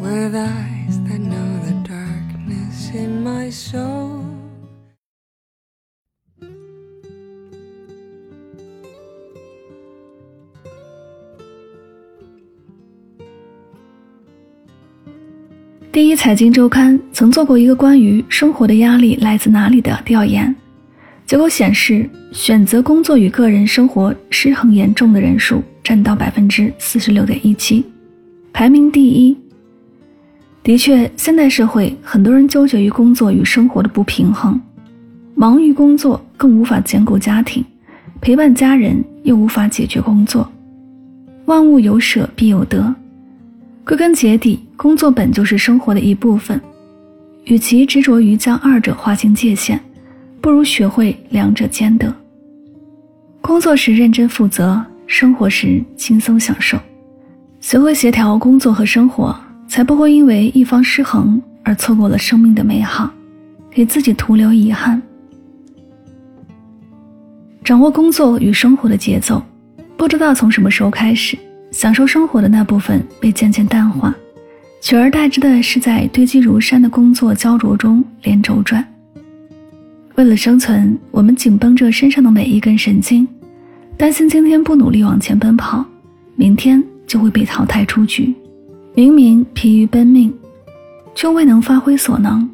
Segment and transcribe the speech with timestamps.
[0.00, 4.24] With eyes that know the darkness in my soul
[15.92, 20.54] 第一财经周刊曾做过一个关于生活的压力来自哪里的调研，
[21.26, 27.84] 结果显示，选择工作与个人生活失衡严重的人数占到百分之四十六点一七，
[28.50, 29.36] 排名第一。
[30.70, 34.60] 的确，现代社会很多人纠结于工作与生活的不平衡，
[35.34, 37.64] 忙于工作更无法兼顾家庭，
[38.20, 40.48] 陪伴家人又无法解决工作。
[41.46, 42.94] 万物有舍必有得，
[43.84, 46.60] 归根结底，工作本就是生活的一部分。
[47.46, 49.80] 与其执着于将二者划清界限，
[50.40, 52.14] 不如学会两者兼得。
[53.40, 56.78] 工作时认真负责，生活时轻松享受，
[57.60, 59.36] 学会协调工作和生活。
[59.70, 63.08] 才不会因为一方失衡而错过了生命的美好，
[63.70, 65.00] 给自己徒留遗憾。
[67.62, 69.40] 掌握工作与生活的节奏，
[69.96, 71.38] 不知道从什么时候开始，
[71.70, 74.12] 享受生活的那部分被渐渐淡化，
[74.80, 78.84] 取而代之的是在堆积如山的工作焦灼中连轴转。
[80.16, 83.26] 为了生存，我们紧绷着身上的每一根神经，
[83.96, 85.84] 担心今天不努力往前奔跑，
[86.34, 88.34] 明天就会被淘汰出局。
[89.00, 90.30] 明明疲于奔命，
[91.14, 92.46] 却未能发挥所能；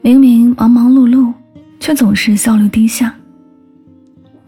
[0.00, 1.30] 明明忙忙碌碌，
[1.78, 3.14] 却总是效率低下。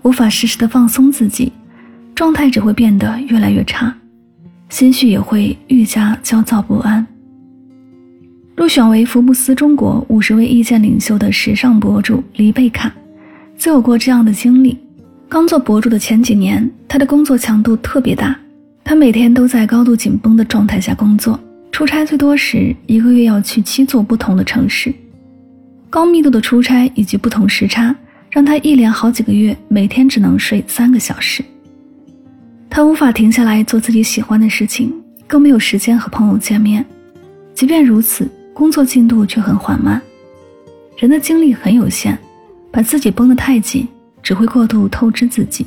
[0.00, 1.52] 无法适时的放松自己，
[2.14, 3.94] 状态只会变得越来越差，
[4.70, 7.06] 心绪也会愈加焦躁不安。
[8.56, 12.90] 入选为福布斯中国五十位意见领袖的时尚博主黎贝卡，
[13.58, 14.78] 就有过这样的经历。
[15.28, 18.34] 刚做博主的前几年，他的工作强度特别大。
[18.84, 21.40] 他每天都在高度紧绷的状态下工作，
[21.72, 24.94] 出差最多时一个月要去七座不同的城市，
[25.88, 27.96] 高密度的出差以及不同时差，
[28.30, 31.42] 让他一连好几个月每天只能睡三个小时。
[32.68, 34.92] 他无法停下来做自己喜欢的事情，
[35.26, 36.84] 更没有时间和朋友见面。
[37.54, 40.00] 即便如此，工作进度却很缓慢。
[40.98, 42.18] 人的精力很有限，
[42.70, 43.88] 把自己绷得太紧，
[44.22, 45.66] 只会过度透支自己。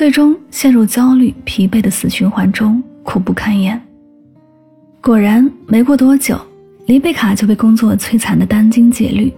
[0.00, 3.78] 最终陷入焦虑、疲惫的死循环中，苦不堪言。
[4.98, 6.40] 果然，没过多久，
[6.86, 9.30] 黎贝卡就被工作摧残的殚精竭虑。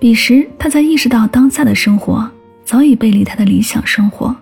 [0.00, 2.26] 彼时，他才意识到当下的生活
[2.64, 4.34] 早已背离他的理想生活。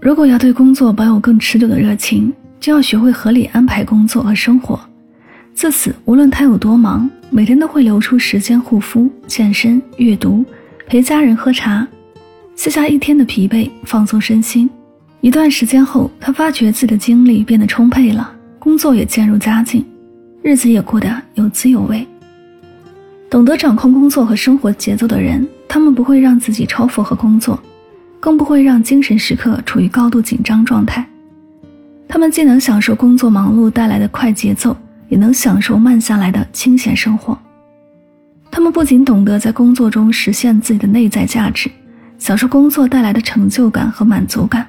[0.00, 4.80] 如果要对工作保有更持久的热情，就要学会合理安排工作和生活。
[5.54, 10.44] 自此，无论他有多忙，每天都会留出时间护肤、健身、阅读、
[10.88, 11.86] 陪家人喝茶，
[12.56, 14.68] 卸下一天的疲惫，放松身心。
[15.20, 19.84] 一段时间后，他发觉自己的精力变得充沛了，工作也渐入佳境，
[20.42, 22.06] 日子也过得有滋有味。
[23.28, 27.60] 懂得掌控工作和生活节奏的人，他们不会让自己超负荷工作，
[28.20, 31.04] 更不会让精神时刻处于高度紧张状态。
[32.06, 34.74] 他们既能享受工作忙碌带来的快节奏，
[35.08, 37.36] 也能享受慢下来的清闲生活。
[38.52, 41.68] 他们不仅懂得在工作中实现自己的内在价值，
[42.18, 44.66] 享受工作带来的成就感和满足感。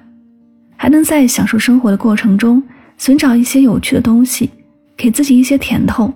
[0.82, 2.64] 还能在享受生活的过程中
[2.98, 4.50] 寻找一些有趣的东西，
[4.96, 6.12] 给自己一些甜头，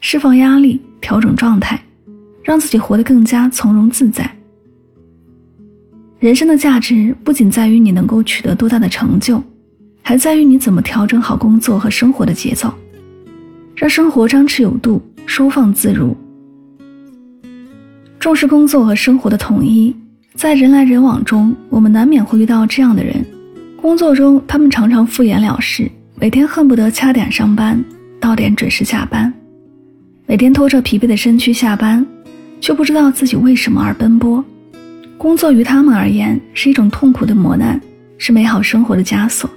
[0.00, 1.82] 释放压力，调整状态，
[2.42, 4.30] 让自己活得更加从容自在。
[6.18, 9.42] 人生的价值不仅在于你能够取得多大的成就，
[10.02, 12.70] 还在于你怎么调整好工作和生活的节奏，
[13.74, 16.14] 让生活张弛有度，收放自如。
[18.20, 19.96] 重视工作和生活的统一，
[20.34, 23.24] 在人来人往中，我们难免会遇到这样的人。
[23.82, 27.84] 工作中，他们常常敷衍了事，每天恨不得掐点上班，
[28.20, 29.34] 到点准时下班，
[30.24, 32.06] 每天拖着疲惫的身躯下班，
[32.60, 34.42] 却不知道自己为什么而奔波。
[35.18, 37.80] 工作于他们而言是一种痛苦的磨难，
[38.18, 39.50] 是美好生活的枷锁。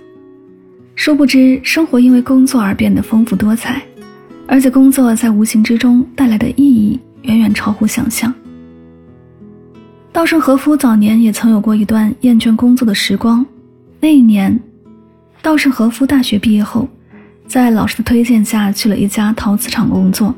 [0.96, 3.80] 殊不知，生活因为工作而变得丰富多彩，
[4.48, 8.34] 而且工作在无形之中带来的意义远远超乎想象。
[10.12, 13.46] 稻盛和夫早年也曾有过一段厌倦工作的时光。
[14.06, 14.60] 那一年，
[15.42, 16.88] 稻盛和夫大学毕业后，
[17.48, 20.32] 在老师的推荐下去了一家陶瓷厂工作。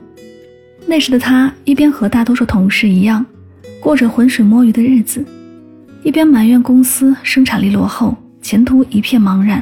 [0.85, 3.25] 那时的他一边和大多数同事一样，
[3.81, 5.21] 过着浑水摸鱼的日子，
[6.01, 9.61] 一边埋怨公司生产力落后，前途一片茫然。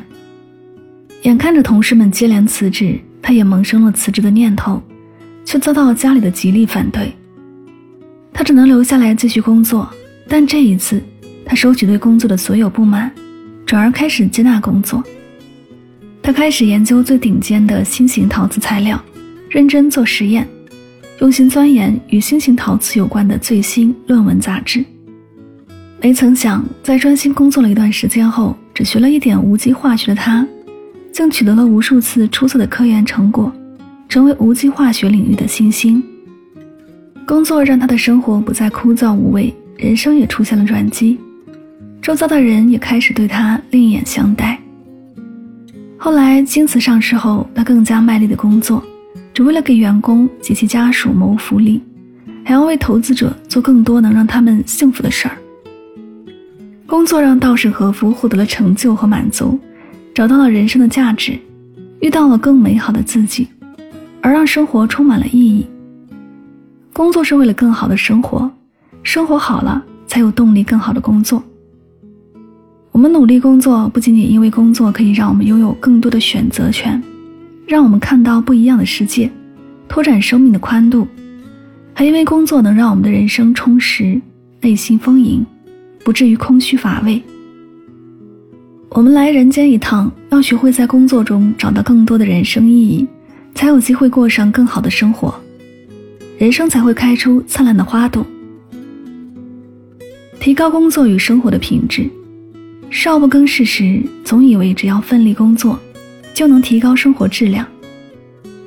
[1.24, 4.80] 眼看着同事们接连辞职，他也萌生了辞职的念头，
[5.44, 7.12] 却遭到家里的极力反对。
[8.32, 9.92] 他只能留下来继续工作，
[10.28, 11.02] 但这一次，
[11.44, 13.12] 他收起对工作的所有不满，
[13.66, 15.04] 转而开始接纳工作。
[16.22, 19.04] 他开始研究最顶尖的新型陶瓷材料，
[19.50, 20.48] 认真做实验，
[21.20, 24.84] 用心钻研与新型陶瓷有关的最新论文杂志。
[26.02, 30.48] 没曾想，在专心工作了一段时间后，只学了一点无机化学的他。
[31.12, 33.50] 竟取得了无数次出色的科研成果，
[34.10, 36.04] 成为无机化学领域的新星。
[37.26, 41.18] 工作让他的生活不再枯燥无味，人生也出现了转机，
[42.02, 44.60] 周遭的人也开始对他另眼相待。
[45.98, 48.84] 后来，京瓷上市后，他更加卖力的工作，
[49.34, 51.82] 只为了给员工及其家属谋福利，
[52.44, 55.38] 还要为投资者做更多能让他们幸福的事儿。
[56.86, 59.60] 工作让稻盛和夫获得了成就和满足。
[60.14, 61.38] 找到了人生的价值，
[62.00, 63.50] 遇到了更美好的自己，
[64.22, 65.68] 而让生活充满了意义。
[66.94, 68.50] 工作是为了更好的生活，
[69.04, 71.44] 生活好了才有动力更好的工作。
[72.96, 77.04] 我们努力工作，不仅仅因为工作可以让我们拥有更多的选择权，
[77.68, 79.30] 让我们看到不一样的世界，
[79.90, 81.06] 拓展生命的宽度，
[81.94, 84.22] 还因为工作能让我们的人生充实，
[84.62, 85.46] 内心丰盈，
[86.06, 87.22] 不至于空虚乏味。
[88.92, 93.06] 我们来人间一趟，要学会在工作中找到更多的人生意义，
[93.54, 95.36] 才有机会过上更好的生活，
[96.38, 98.26] 人生才会开出灿烂的花朵。
[100.40, 102.10] 提高工作与生活的品质。
[102.90, 105.80] 少不更事时，总以为只要奋力工作，
[106.34, 107.68] 就能提高生活质量，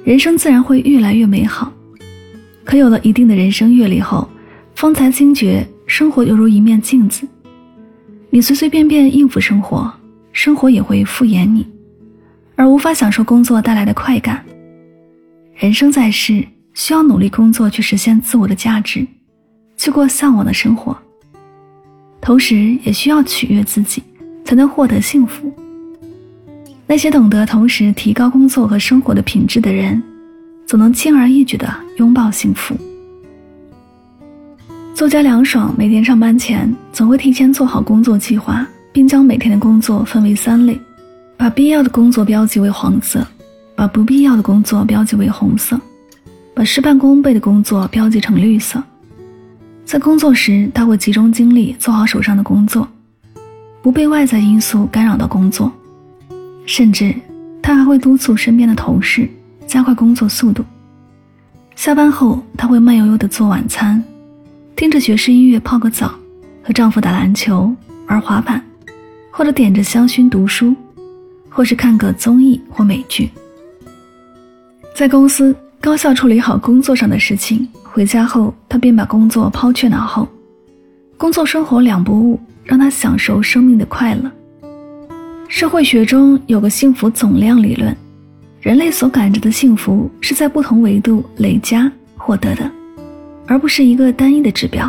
[0.05, 1.73] 人生自然会越来越美好。
[2.65, 4.29] 可有了一定的人生阅历后，
[4.75, 7.27] 方才惊觉生活犹如一面镜子，
[8.31, 9.93] 你随随便便应付生活。
[10.31, 11.67] 生活也会敷衍你，
[12.55, 14.45] 而无法享受工作带来的快感。
[15.57, 19.05] 人生在世，需要努力工作去实现自我的价值，
[19.77, 20.97] 去过向往的生活。
[22.21, 24.03] 同时，也需要取悦自己，
[24.45, 25.53] 才能获得幸福。
[26.87, 30.03] 那些懂得同时提高工作和生活的品质的人，
[30.67, 32.77] 总能轻而易举地拥抱幸福。
[34.95, 38.67] 作家梁爽每天上班前，总会提前做好工作计划。
[38.91, 40.77] 并将每天的工作分为三类，
[41.37, 43.25] 把必要的工作标记为黄色，
[43.77, 45.81] 把不必要的工作标记为红色，
[46.53, 48.83] 把事半功倍的工作标记成绿色。
[49.89, 52.87] 在工作时，他会集中精力做好手上的工作，
[53.81, 55.73] 不被外在因素干扰到工作。
[56.67, 57.15] 甚至，
[57.63, 59.27] 他还会督促身边的同事
[59.67, 60.63] 加快工作速度。
[61.75, 64.05] 下班后，他会慢悠悠地做晚餐，
[64.77, 66.13] 听着爵士音乐泡个澡，
[66.63, 67.75] 和丈夫打篮球、
[68.09, 68.63] 玩滑板。
[69.31, 70.75] 或者点着香薰读书，
[71.49, 73.31] 或是看个综艺或美剧。
[74.95, 77.67] 在公司高效处理好工作上的事情，
[77.99, 80.29] 回家后他便把工作抛却脑后，
[81.17, 84.31] 工作生活两不误，让他享受生命的快乐。
[85.49, 87.93] 社会学中有个幸福总量理论，
[88.61, 92.71] 人类所感知的幸福是在不同维度累加获得的，
[93.49, 94.89] 而不是一个单一的指标。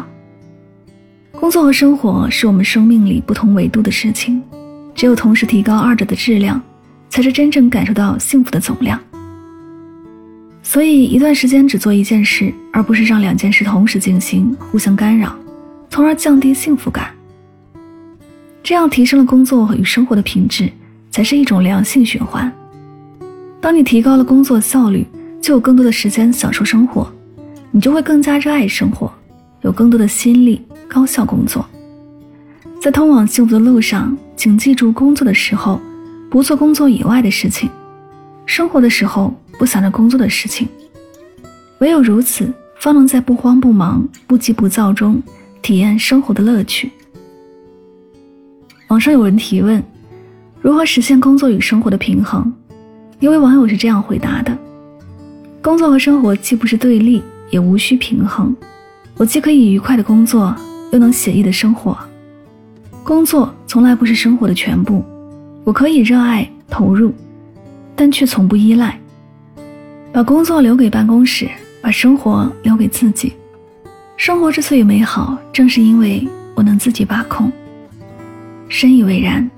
[1.32, 4.40] 工作和生活是我们生命里不同维度的事情，
[4.94, 6.62] 只有同时提高二者的质量，
[7.10, 9.00] 才是真正感受到幸福的总量。
[10.72, 15.36] 所以，一段时间只做一件事，而不是让两件事同时进行，互相干扰，
[15.90, 17.10] 从而降低幸福感。
[18.62, 20.72] 这样提升了工作与生活的品质，
[21.10, 22.54] 才是一种良性循环。
[23.60, 25.04] 当你提高了工作效率，
[25.42, 27.12] 就有更多的时间享受生活，
[27.72, 29.12] 你就会更加热爱生活，
[29.62, 30.62] 有更多的心力。
[30.88, 31.68] 高效工作，
[32.80, 35.82] 在通往幸福的路上，请记住：工作的时候
[36.30, 37.68] 不做工作以外的事情，
[38.46, 40.68] 生活的时候不想着工作的事情。
[41.78, 45.22] 唯有如此，方能在不慌不忙、不急不躁中
[45.62, 46.92] 体验生活的乐趣。
[48.88, 49.84] 网上有人提问：
[50.62, 52.52] 如何实现工作与生活的平衡？
[53.20, 54.58] 一位网友是这样回答的：
[55.62, 58.56] 工作和生活既不是对立，也无需平衡。
[59.18, 60.56] 我既可以愉快的工作。
[60.92, 61.96] 又能写意的生活，
[63.04, 65.06] 工作从来不是生活的全部。
[65.64, 67.14] 我可以热爱投入，
[67.96, 69.00] 但却从不依赖。
[70.12, 71.48] 把工作留给办公室，
[71.82, 73.34] 把生活留给自己。
[74.18, 77.52] 生活之所以美好，正是因为我能自己把控。
[78.68, 79.50] 深以为然。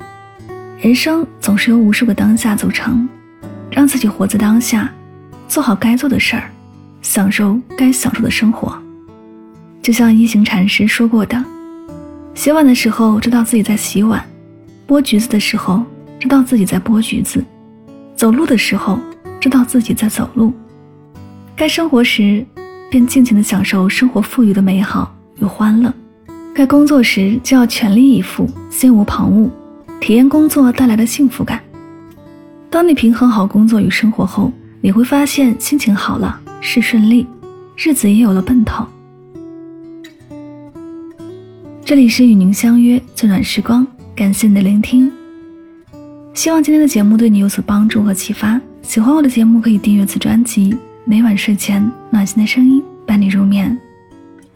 [0.79, 3.07] 人生总是由无数个当下组成，
[3.69, 4.91] 让自己活在当下，
[5.47, 6.49] 做好该做的事儿，
[7.01, 8.77] 享受该享受的生活。
[9.81, 11.43] 就像一行禅师说过的
[12.33, 14.23] ：“洗碗的时候知道自己在洗碗，
[14.87, 15.83] 剥橘子的时候
[16.19, 17.43] 知道自己在剥橘子，
[18.15, 18.99] 走路的时候
[19.41, 20.53] 知道自己在走路。
[21.55, 22.45] 该生活时，
[22.89, 25.91] 便尽情的享受生活赋予的美好与欢乐；
[26.53, 29.49] 该工作时，就要全力以赴，心无旁骛，
[29.99, 31.59] 体验工作带来的幸福感。
[32.69, 37.25] 当你平衡好工作与生活后，你会发现心情好了，事顺利，
[37.75, 38.85] 日子也有了奔头。”
[41.83, 45.11] 这里是与您相约最暖时光，感谢你的聆听。
[46.33, 48.61] 希望今天的节目对你有所帮助和启发。
[48.81, 53.79] 喜欢我的节目可以订阅此专辑，每晚睡前暖心的声音伴你入眠。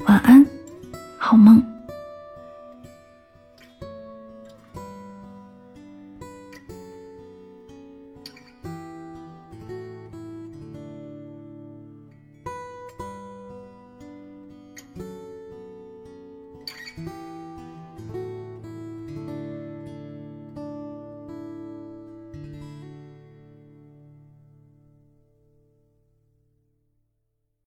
[0.07, 0.45] 晚安，
[1.17, 1.63] 好梦。